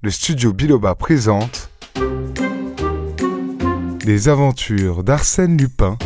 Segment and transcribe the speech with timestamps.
[0.00, 1.70] le studio Biloba présente
[4.04, 5.98] Les aventures d'Arsène Lupin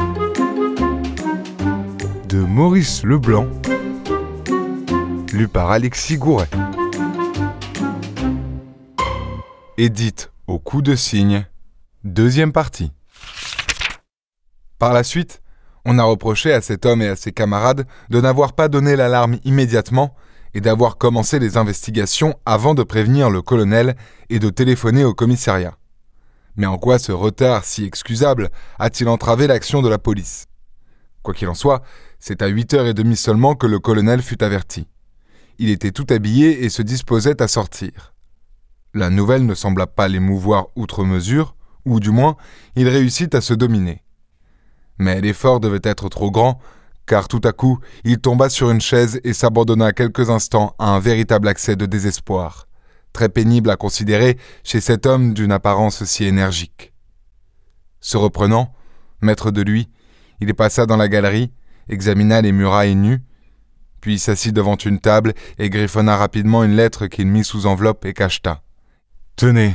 [2.27, 3.47] de Maurice Leblanc,
[5.35, 6.49] lu par Alexis Gouret.
[9.77, 11.47] Édite au coup de cygne,
[12.03, 12.93] deuxième partie.
[14.79, 15.43] Par la suite,
[15.85, 19.37] on a reproché à cet homme et à ses camarades de n'avoir pas donné l'alarme
[19.45, 20.15] immédiatement
[20.55, 23.97] et d'avoir commencé les investigations avant de prévenir le colonel
[24.31, 25.77] et de téléphoner au commissariat.
[26.57, 30.47] Mais en quoi ce retard si excusable a-t-il entravé l'action de la police?
[31.23, 31.83] Quoi qu'il en soit,
[32.19, 34.87] c'est à 8h30 seulement que le colonel fut averti.
[35.59, 38.13] Il était tout habillé et se disposait à sortir.
[38.95, 42.37] La nouvelle ne sembla pas l'émouvoir outre mesure, ou du moins,
[42.77, 44.03] il réussit à se dominer.
[44.99, 46.61] Mais l'effort devait être trop grand
[47.07, 51.01] car tout à coup il tomba sur une chaise et s'abandonna quelques instants à un
[51.01, 52.67] véritable accès de désespoir,
[53.13, 56.93] très pénible à considérer chez cet homme d'une apparence si énergique.
[58.01, 58.73] Se reprenant,
[59.21, 59.89] maître de lui,
[60.41, 61.53] il passa dans la galerie,
[61.89, 63.23] examina les murailles nues,
[64.01, 68.13] puis s'assit devant une table et griffonna rapidement une lettre qu'il mit sous enveloppe et
[68.13, 68.63] cacheta.
[69.37, 69.75] Tenez,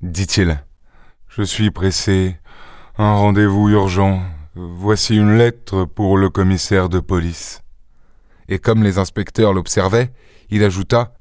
[0.00, 0.62] dit-il,
[1.28, 2.36] je suis pressé.
[2.98, 4.22] Un rendez-vous urgent
[4.54, 7.62] Voici une lettre pour le commissaire de police.
[8.48, 10.12] Et comme les inspecteurs l'observaient,
[10.50, 11.14] il ajouta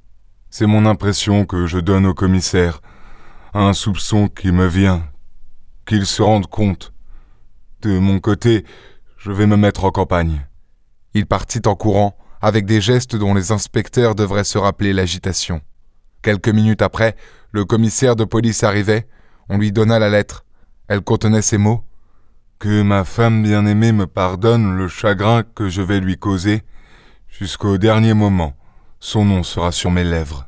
[0.49, 2.81] C'est mon impression que je donne au commissaire,
[3.53, 5.07] un soupçon qui me vient,
[5.85, 6.91] qu'il se rende compte.
[7.81, 8.65] De mon côté,
[9.15, 10.45] je vais me mettre en campagne.
[11.13, 15.61] Il partit en courant, avec des gestes dont les inspecteurs devraient se rappeler l'agitation.
[16.21, 17.15] Quelques minutes après,
[17.53, 19.07] le commissaire de police arrivait,
[19.47, 20.43] on lui donna la lettre.
[20.89, 21.85] Elle contenait ces mots
[22.61, 26.61] que ma femme bien-aimée me pardonne le chagrin que je vais lui causer,
[27.27, 28.53] jusqu'au dernier moment,
[28.99, 30.47] son nom sera sur mes lèvres.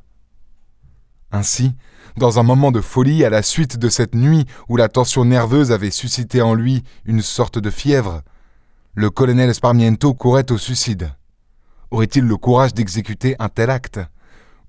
[1.32, 1.76] Ainsi,
[2.16, 5.72] dans un moment de folie à la suite de cette nuit où la tension nerveuse
[5.72, 8.22] avait suscité en lui une sorte de fièvre,
[8.94, 11.16] le colonel Sparmiento courait au suicide.
[11.90, 14.00] Aurait-il le courage d'exécuter un tel acte?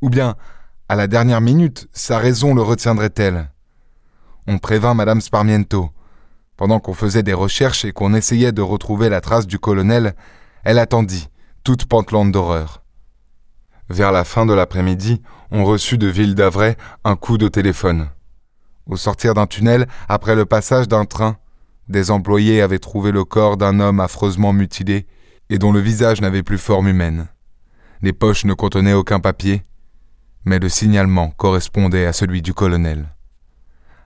[0.00, 0.37] Ou bien,
[0.88, 3.50] à la dernière minute, sa raison le retiendrait-elle?
[4.47, 5.91] On prévint Madame Sparmiento.
[6.56, 10.15] Pendant qu'on faisait des recherches et qu'on essayait de retrouver la trace du colonel,
[10.62, 11.28] elle attendit,
[11.65, 12.82] toute pantelante d'horreur.
[13.91, 15.20] Vers la fin de l'après-midi,
[15.50, 18.09] on reçut de Ville d'Avray un coup de téléphone.
[18.87, 21.38] Au sortir d'un tunnel, après le passage d'un train,
[21.88, 25.06] des employés avaient trouvé le corps d'un homme affreusement mutilé
[25.50, 27.28] et dont le visage n'avait plus forme humaine.
[28.00, 29.65] Les poches ne contenaient aucun papier,
[30.44, 33.09] mais le signalement correspondait à celui du colonel.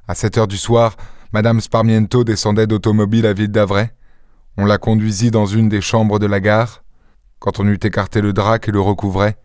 [0.07, 0.97] À sept heures du soir,
[1.33, 3.91] Madame Sparmiento descendait d'automobile à Ville d'Avray.
[4.57, 6.83] On la conduisit dans une des chambres de la gare.
[7.39, 9.37] Quand on eut écarté le drap qui le recouvrait,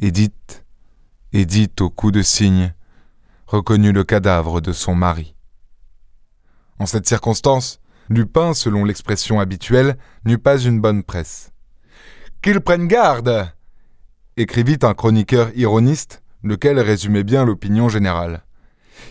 [0.00, 0.64] Edith,
[1.32, 2.74] Edith au coup de cygne,
[3.46, 5.34] reconnut le cadavre de son mari.
[6.78, 7.80] En cette circonstance,
[8.10, 11.52] Lupin, selon l'expression habituelle, n'eut pas une bonne presse.
[12.42, 13.50] Qu'il prenne garde
[14.36, 18.44] écrivit un chroniqueur ironiste, lequel résumait bien l'opinion générale.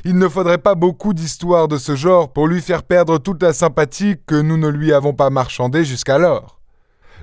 [0.05, 3.53] Il ne faudrait pas beaucoup d'histoires de ce genre pour lui faire perdre toute la
[3.53, 6.59] sympathie que nous ne lui avons pas marchandée jusqu'alors.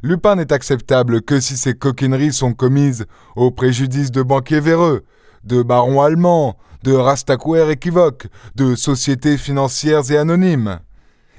[0.02, 5.04] Lupin n'est acceptable que si ses coquineries sont commises au préjudice de banquiers véreux,
[5.44, 10.78] de barons allemands, de rastacouers équivoques, de sociétés financières et anonymes.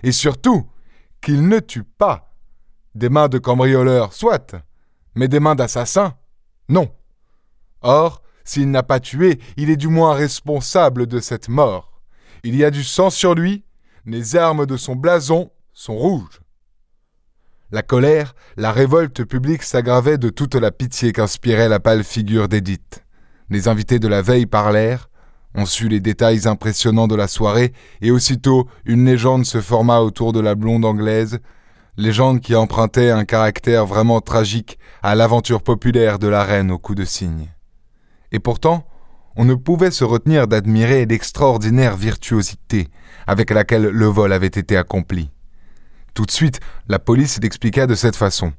[0.03, 0.66] Et surtout,
[1.22, 2.34] qu'il ne tue pas.
[2.95, 4.56] Des mains de cambrioleurs, soit,
[5.16, 6.13] mais des mains d'assassins,
[6.68, 6.89] non.
[7.81, 12.01] Or, s'il n'a pas tué, il est du moins responsable de cette mort.
[12.43, 13.63] Il y a du sang sur lui,
[14.07, 16.41] les armes de son blason sont rouges.
[17.69, 23.05] La colère, la révolte publique s'aggravait de toute la pitié qu'inspirait la pâle figure d'Édith.
[23.51, 25.11] Les invités de la veille parlèrent,
[25.53, 27.71] on sut les détails impressionnants de la soirée,
[28.01, 31.38] et aussitôt une légende se forma autour de la blonde anglaise,
[31.97, 36.95] légende qui empruntait un caractère vraiment tragique à l'aventure populaire de la reine au coup
[36.95, 37.49] de cygne
[38.31, 38.85] et pourtant,
[39.35, 42.88] on ne pouvait se retenir d'admirer l'extraordinaire virtuosité
[43.27, 45.30] avec laquelle le vol avait été accompli.
[46.13, 48.53] Tout de suite, la police l'expliqua de cette façon.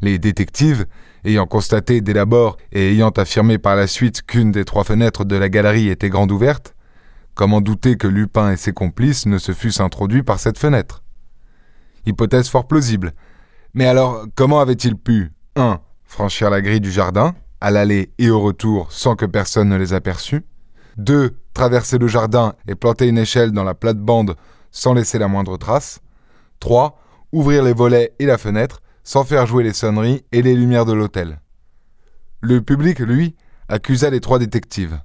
[0.00, 0.86] Les détectives,
[1.24, 5.36] ayant constaté dès l'abord et ayant affirmé par la suite qu'une des trois fenêtres de
[5.36, 6.74] la galerie était grande ouverte,
[7.34, 11.02] comment douter que Lupin et ses complices ne se fussent introduits par cette fenêtre?
[12.06, 13.12] Hypothèse fort plausible.
[13.74, 15.80] Mais alors, comment avait-il pu 1.
[16.04, 19.92] franchir la grille du jardin à l'aller et au retour sans que personne ne les
[19.92, 20.44] aperçût.
[20.96, 21.36] 2.
[21.54, 24.36] Traverser le jardin et planter une échelle dans la plate-bande
[24.70, 26.00] sans laisser la moindre trace.
[26.60, 27.00] 3.
[27.32, 30.92] Ouvrir les volets et la fenêtre sans faire jouer les sonneries et les lumières de
[30.92, 31.40] l'hôtel.
[32.40, 33.36] Le public, lui,
[33.68, 35.00] accusa les trois détectives.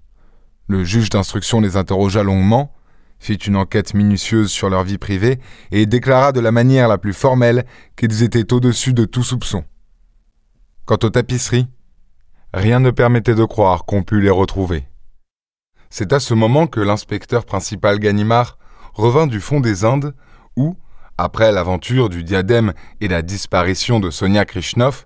[0.67, 2.73] Le juge d'instruction les interrogea longuement,
[3.19, 5.39] fit une enquête minutieuse sur leur vie privée
[5.71, 7.65] et déclara de la manière la plus formelle
[7.95, 9.63] qu'ils étaient au-dessus de tout soupçon.
[10.85, 11.67] Quant aux tapisseries,
[12.53, 14.85] rien ne permettait de croire qu'on pût les retrouver.
[15.89, 18.57] C'est à ce moment que l'inspecteur principal Ganimard
[18.93, 20.13] revint du fond des Indes
[20.55, 20.75] où,
[21.17, 25.05] après l'aventure du diadème et la disparition de Sonia Krishnov,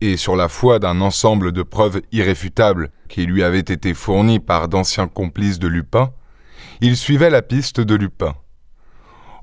[0.00, 4.68] et sur la foi d'un ensemble de preuves irréfutables qui lui avaient été fournies par
[4.68, 6.12] d'anciens complices de Lupin,
[6.80, 8.34] il suivait la piste de Lupin.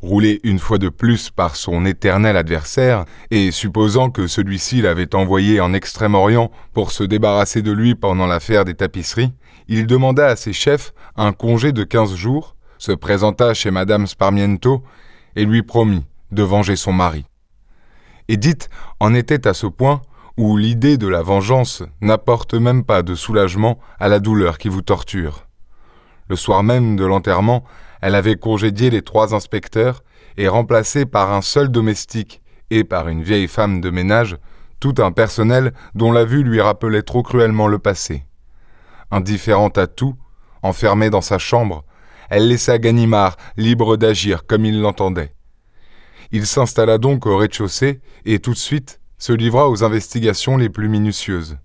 [0.06, 5.60] Roulé une fois de plus par son éternel adversaire, et supposant que celui-ci l'avait envoyé
[5.60, 9.34] en Extrême-Orient pour se débarrasser de lui pendant l'affaire des tapisseries,
[9.68, 14.84] il demanda à ses chefs un congé de quinze jours, se présenta chez madame Sparmiento
[15.36, 17.26] et lui promit de venger son mari.
[18.28, 18.70] Edith
[19.00, 20.04] en était à ce point
[20.38, 24.84] où l'idée de la vengeance n'apporte même pas de soulagement à la douleur qui vous
[24.84, 25.48] torture.
[26.30, 27.64] Le soir même de l'enterrement,
[28.06, 30.04] elle avait congédié les trois inspecteurs
[30.38, 34.38] et remplacé par un seul domestique et par une vieille femme de ménage
[34.80, 38.24] tout un personnel dont la vue lui rappelait trop cruellement le passé.
[39.10, 40.14] Indifférente à tout,
[40.62, 41.84] enfermée dans sa chambre,
[42.30, 45.34] elle laissa Ganimard libre d'agir comme il l'entendait.
[46.32, 50.90] Il s'installa donc au rez-de-chaussée et tout de suite se livra aux investigations les plus
[50.90, 51.58] minutieuses.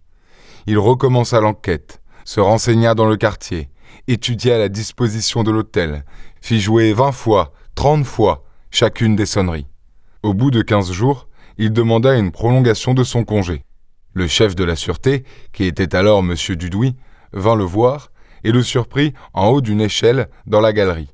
[0.67, 3.69] Il recommença l'enquête, se renseigna dans le quartier,
[4.09, 6.05] étudia la disposition de l'hôtel,
[6.41, 9.67] fit jouer vingt fois, trente fois chacune des sonneries.
[10.23, 11.29] Au bout de quinze jours,
[11.59, 13.65] il demanda une prolongation de son congé.
[14.13, 16.35] Le chef de la sûreté, qui était alors M.
[16.57, 16.97] Dudouis,
[17.33, 18.11] vint le voir
[18.45, 21.13] et le surprit en haut d'une échelle dans la galerie.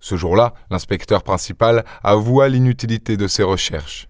[0.00, 4.08] Ce jour-là, l'inspecteur principal avoua l'inutilité de ses recherches.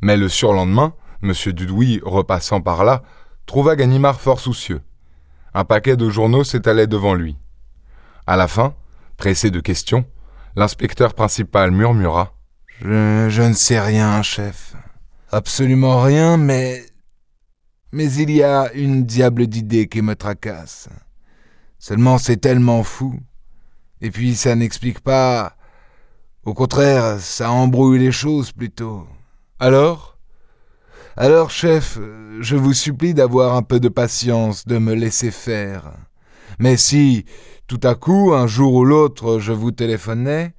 [0.00, 1.32] Mais le surlendemain, M.
[1.52, 3.02] Dudouis, repassant par là,
[3.46, 4.82] trouva Ganimard fort soucieux.
[5.54, 7.36] Un paquet de journaux s'étalait devant lui.
[8.26, 8.74] À la fin,
[9.22, 10.04] pressé de questions,
[10.56, 12.34] l'inspecteur principal murmura
[12.80, 14.74] je, je ne sais rien, chef.
[15.30, 16.84] Absolument rien, mais.
[17.92, 20.88] Mais il y a une diable d'idée qui me tracasse.
[21.78, 23.14] Seulement c'est tellement fou.
[24.00, 25.56] Et puis ça n'explique pas.
[26.44, 29.06] Au contraire, ça embrouille les choses plutôt.
[29.60, 30.18] Alors?
[31.16, 31.96] Alors, chef,
[32.40, 35.92] je vous supplie d'avoir un peu de patience, de me laisser faire.
[36.58, 37.24] Mais si,
[37.66, 40.54] tout à coup, un jour ou l'autre, je vous téléphonais,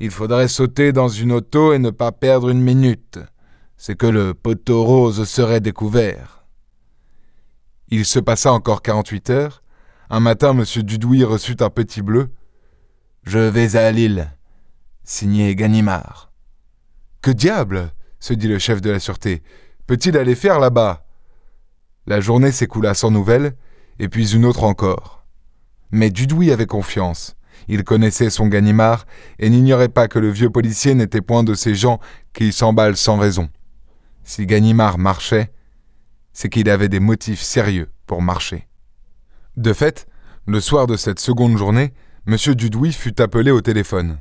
[0.00, 3.18] il faudrait sauter dans une auto et ne pas perdre une minute.
[3.76, 6.44] C'est que le poteau rose serait découvert.
[7.88, 9.62] Il se passa encore quarante-huit heures.
[10.10, 10.64] Un matin, M.
[10.82, 12.30] Dudouis reçut un petit bleu.
[13.24, 14.30] Je vais à Lille.
[15.02, 16.32] Signé Ganimard.
[17.20, 19.42] Que diable se dit le chef de la sûreté.
[19.86, 21.06] Peut-il aller faire là-bas?
[22.06, 23.54] La journée s'écoula sans nouvelles,
[23.98, 25.23] et puis une autre encore.
[25.90, 27.36] Mais Dudouis avait confiance.
[27.68, 29.06] Il connaissait son Ganimard
[29.38, 32.00] et n'ignorait pas que le vieux policier n'était point de ces gens
[32.32, 33.48] qui s'emballent sans raison.
[34.24, 35.52] Si Ganimard marchait,
[36.32, 38.68] c'est qu'il avait des motifs sérieux pour marcher.
[39.56, 40.06] De fait,
[40.46, 41.94] le soir de cette seconde journée,
[42.26, 42.36] M.
[42.54, 44.18] Dudouis fut appelé au téléphone.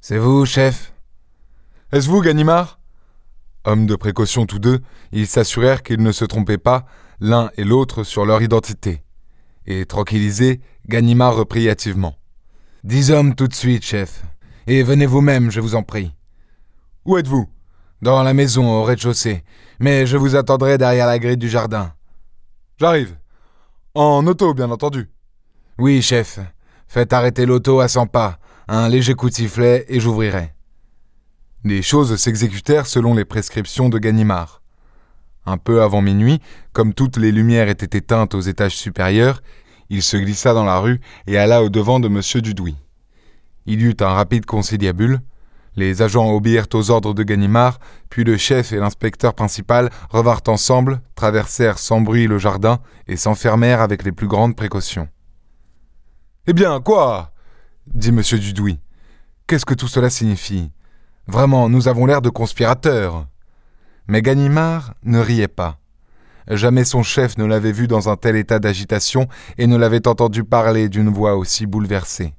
[0.00, 0.92] C'est vous, chef
[1.92, 2.80] Est-ce vous, Ganimard?
[3.64, 4.80] Hommes de précaution tous deux,
[5.12, 6.86] ils s'assurèrent qu'ils ne se trompaient pas,
[7.20, 9.04] l'un et l'autre, sur leur identité.
[9.66, 12.16] Et tranquillisé, Ganimard reprit hâtivement.
[12.84, 14.24] Dix hommes tout de suite, chef.
[14.66, 16.12] Et venez vous-même, je vous en prie.
[17.04, 17.48] Où êtes-vous?
[18.00, 19.44] Dans la maison, au rez-de-chaussée.
[19.78, 21.94] Mais je vous attendrai derrière la grille du jardin.
[22.78, 23.16] J'arrive.
[23.94, 25.10] En auto, bien entendu.
[25.78, 26.38] Oui, chef.
[26.88, 28.38] Faites arrêter l'auto à cent pas.
[28.68, 30.52] Un léger coup de sifflet et j'ouvrirai.
[31.64, 34.61] Les choses s'exécutèrent selon les prescriptions de Ganimard.
[35.44, 36.40] Un peu avant minuit,
[36.72, 39.42] comme toutes les lumières étaient éteintes aux étages supérieurs,
[39.90, 42.40] il se glissa dans la rue et alla au-devant de M.
[42.40, 42.76] Dudouis.
[43.66, 45.20] Il y eut un rapide conciliabule.
[45.76, 47.78] Les agents obéirent aux ordres de Ganimard,
[48.10, 53.80] puis le chef et l'inspecteur principal revinrent ensemble, traversèrent sans bruit le jardin et s'enfermèrent
[53.80, 55.08] avec les plus grandes précautions.
[56.46, 57.32] Eh bien, quoi
[57.86, 58.20] dit M.
[58.20, 58.80] Dudouis.
[59.46, 60.70] Qu'est-ce que tout cela signifie?
[61.26, 63.26] Vraiment, nous avons l'air de conspirateurs.
[64.08, 65.78] Mais Ganimard ne riait pas.
[66.48, 69.28] Jamais son chef ne l'avait vu dans un tel état d'agitation
[69.58, 72.34] et ne l'avait entendu parler d'une voix aussi bouleversée.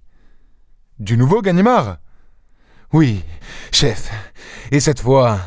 [1.00, 1.98] Du nouveau Ganimard?
[2.91, 3.24] Oui,
[3.72, 4.12] chef.
[4.72, 5.39] Et cette fois.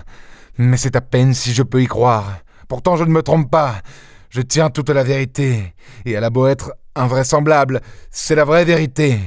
[0.59, 2.39] Mais c'est à peine si je peux y croire.
[2.67, 3.83] Pourtant je ne me trompe pas.
[4.31, 5.75] Je tiens toute la vérité.
[6.05, 7.81] Et elle a beau être invraisemblable,
[8.11, 9.21] c'est la vraie vérité.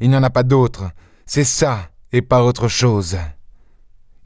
[0.00, 0.90] Il n'y en a pas d'autre.
[1.26, 3.18] C'est ça, et pas autre chose.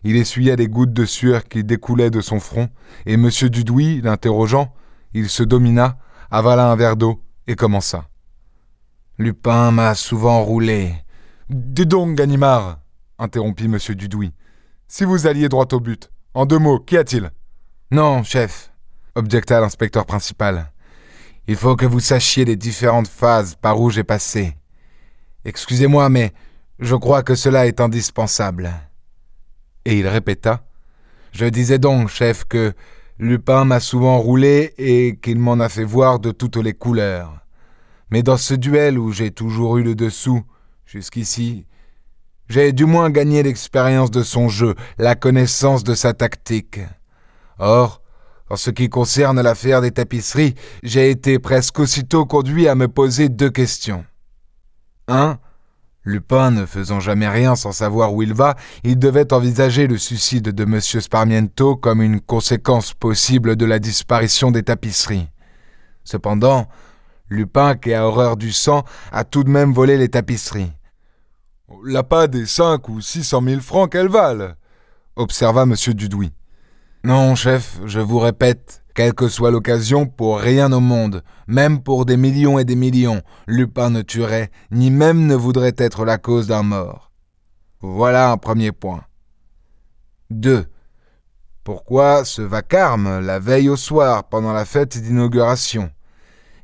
[0.04, 2.68] Il essuya les gouttes de sueur qui découlaient de son front,
[3.06, 3.30] et M.
[3.48, 4.72] Dudouis, l'interrogeant,
[5.14, 5.96] il se domina,
[6.30, 8.06] avala un verre d'eau et commença.
[9.18, 10.94] Lupin m'a souvent roulé.
[11.48, 12.80] Dis donc, Ganimard,
[13.18, 13.78] interrompit M.
[13.94, 14.32] Dudouis.
[14.88, 17.30] Si vous alliez droit au but, en deux mots, qu'y a-t-il?
[17.90, 18.72] Non, chef,
[19.14, 20.72] objecta l'inspecteur principal.
[21.46, 24.56] Il faut que vous sachiez les différentes phases par où j'ai passé.
[25.44, 26.32] Excusez-moi, mais
[26.78, 28.70] je crois que cela est indispensable.
[29.84, 30.64] Et il répéta
[31.32, 32.72] Je disais donc, chef, que
[33.18, 37.44] Lupin m'a souvent roulé et qu'il m'en a fait voir de toutes les couleurs.
[38.10, 40.42] Mais dans ce duel où j'ai toujours eu le dessous,
[40.84, 41.66] jusqu'ici,
[42.48, 46.80] j'ai du moins gagné l'expérience de son jeu, la connaissance de sa tactique.
[47.58, 48.02] Or,
[48.50, 53.28] en ce qui concerne l'affaire des tapisseries, j'ai été presque aussitôt conduit à me poser
[53.28, 54.04] deux questions.
[55.08, 55.38] 1.
[56.04, 60.50] Lupin ne faisant jamais rien sans savoir où il va, il devait envisager le suicide
[60.50, 60.80] de M.
[60.80, 65.28] Sparmiento comme une conséquence possible de la disparition des tapisseries.
[66.04, 66.68] Cependant,
[67.30, 70.72] Lupin, qui a horreur du sang, a tout de même volé les tapisseries.
[71.84, 74.52] La pas des cinq ou six cent mille francs qu'elles valent,
[75.16, 75.74] observa M.
[75.94, 76.32] Dudouis.
[77.02, 82.06] Non, chef, je vous répète, quelle que soit l'occasion, pour rien au monde, même pour
[82.06, 86.46] des millions et des millions, Lupin ne tuerait, ni même ne voudrait être la cause
[86.46, 87.10] d'un mort.
[87.80, 89.02] Voilà un premier point.
[90.30, 90.64] 2.
[91.64, 95.90] Pourquoi ce vacarme la veille au soir, pendant la fête d'inauguration?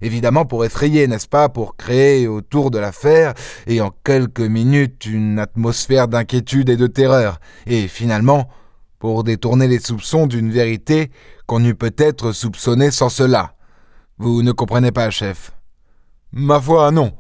[0.02, 3.34] Évidemment pour effrayer, n'est-ce pas, pour créer autour de l'affaire,
[3.66, 8.48] et en quelques minutes, une atmosphère d'inquiétude et de terreur, et finalement,
[8.98, 11.10] pour détourner les soupçons d'une vérité
[11.58, 13.54] eût peut-être soupçonnée sans cela.
[14.18, 15.50] Vous ne comprenez pas, chef
[16.32, 17.12] Ma foi, non.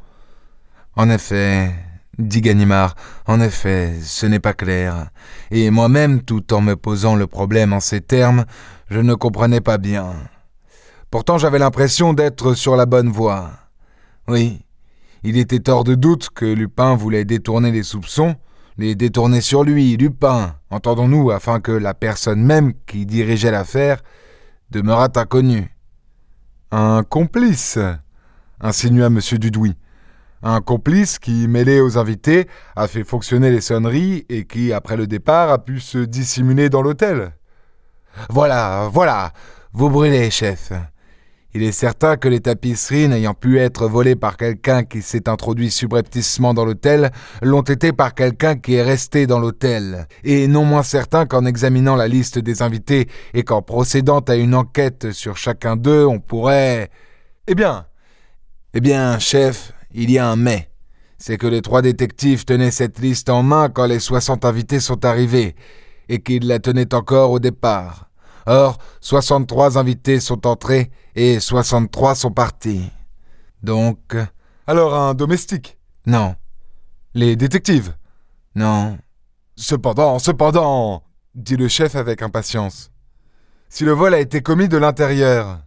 [0.94, 1.74] En effet,
[2.16, 2.94] dit Ganimard,
[3.26, 5.10] en effet, ce n'est pas clair.
[5.50, 8.44] Et moi-même, tout en me posant le problème en ces termes,
[8.88, 10.14] je ne comprenais pas bien.
[11.10, 13.50] Pourtant j'avais l'impression d'être sur la bonne voie.
[14.28, 14.60] Oui,
[15.24, 18.36] il était hors de doute que Lupin voulait détourner les soupçons,
[18.80, 24.00] les détourner sur lui, Lupin, entendons-nous, afin que la personne même qui dirigeait l'affaire
[24.70, 25.76] demeurât inconnue.
[26.70, 27.78] Un complice,
[28.58, 29.20] insinua M.
[29.32, 29.76] Dudouis.
[30.42, 35.06] Un complice qui, mêlé aux invités, a fait fonctionner les sonneries et qui, après le
[35.06, 37.32] départ, a pu se dissimuler dans l'hôtel.
[38.30, 39.34] Voilà, voilà,
[39.74, 40.72] vous brûlez, chef.
[41.52, 45.72] Il est certain que les tapisseries, n'ayant pu être volées par quelqu'un qui s'est introduit
[45.72, 47.10] subrepticement dans l'hôtel,
[47.42, 51.96] l'ont été par quelqu'un qui est resté dans l'hôtel, et non moins certain qu'en examinant
[51.96, 56.88] la liste des invités et qu'en procédant à une enquête sur chacun d'eux, on pourrait...
[57.48, 57.86] Eh bien
[58.72, 60.70] Eh bien, chef, il y a un mais.
[61.18, 65.04] C'est que les trois détectives tenaient cette liste en main quand les soixante invités sont
[65.04, 65.56] arrivés,
[66.08, 68.09] et qu'ils la tenaient encore au départ.
[68.52, 72.90] Or, 63 invités sont entrés et 63 sont partis.
[73.62, 74.16] Donc.
[74.66, 75.78] Alors un domestique?
[76.04, 76.34] Non.
[77.14, 77.94] Les détectives?
[78.56, 78.98] Non.
[79.54, 81.04] Cependant, cependant,
[81.36, 82.90] dit le chef avec impatience.
[83.68, 85.60] Si le vol a été commis de l'intérieur.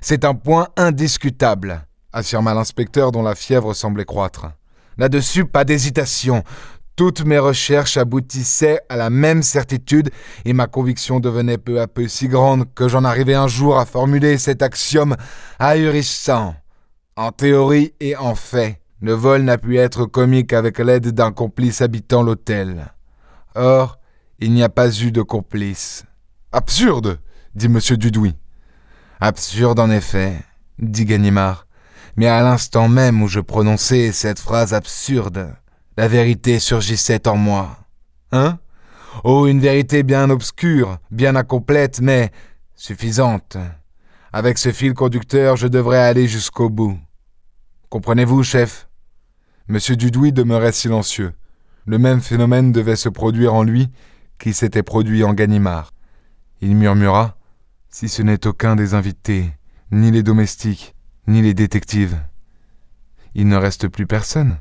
[0.00, 4.46] C'est un point indiscutable, affirma l'inspecteur dont la fièvre semblait croître.
[4.96, 6.42] Là-dessus, pas d'hésitation.
[6.96, 10.10] Toutes mes recherches aboutissaient à la même certitude,
[10.44, 13.84] et ma conviction devenait peu à peu si grande que j'en arrivais un jour à
[13.84, 15.16] formuler cet axiome
[15.58, 16.54] ahurissant.
[17.16, 21.80] En théorie et en fait, le vol n'a pu être commis qu'avec l'aide d'un complice
[21.80, 22.86] habitant l'hôtel.
[23.56, 23.98] Or,
[24.38, 26.04] il n'y a pas eu de complice.
[26.52, 27.18] Absurde,
[27.56, 27.78] dit M.
[27.96, 28.36] Dudouis.
[29.20, 30.36] Absurde en effet,
[30.78, 31.66] dit Ganimard.
[32.16, 35.54] Mais à l'instant même où je prononçais cette phrase absurde,
[35.96, 37.78] la vérité surgissait en moi.
[38.32, 38.58] Hein?
[39.22, 42.32] Oh, une vérité bien obscure, bien incomplète, mais
[42.74, 43.56] suffisante.
[44.32, 46.98] Avec ce fil conducteur, je devrais aller jusqu'au bout.
[47.90, 48.88] Comprenez-vous, chef?
[49.68, 51.32] Monsieur Dudouis demeurait silencieux.
[51.86, 53.90] Le même phénomène devait se produire en lui
[54.38, 55.92] qui s'était produit en Ganimard.
[56.60, 57.36] Il murmura
[57.88, 59.52] Si ce n'est aucun des invités,
[59.92, 60.96] ni les domestiques,
[61.28, 62.18] ni les détectives,
[63.34, 64.58] il ne reste plus personne.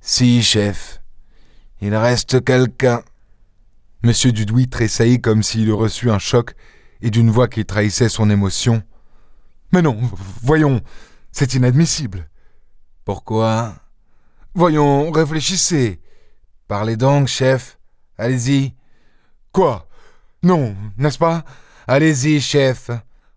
[0.00, 1.02] Si, chef.
[1.80, 3.02] Il reste quelqu'un.
[4.02, 6.54] Monsieur Dudouis tressaillit comme s'il eût reçu un choc
[7.00, 8.82] et d'une voix qui trahissait son émotion.
[9.72, 9.98] Mais non,
[10.42, 10.80] voyons,
[11.32, 12.28] c'est inadmissible.
[13.04, 13.74] Pourquoi?
[14.54, 16.00] Voyons, réfléchissez.
[16.68, 17.78] Parlez donc, chef.
[18.16, 18.74] Allez-y.
[19.52, 19.88] Quoi?
[20.42, 21.44] Non, n'est-ce pas?
[21.86, 22.90] Allez-y, chef.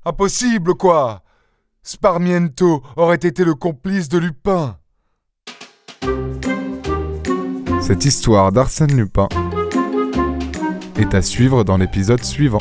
[0.06, 1.24] Impossible, quoi?
[1.84, 4.78] Sparmiento aurait été le complice de Lupin.
[7.82, 9.28] Cette histoire d'Arsène Lupin
[10.98, 12.60] est à suivre dans l'épisode suivant.